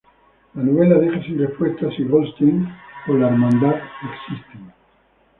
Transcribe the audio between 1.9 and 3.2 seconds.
si Goldstein o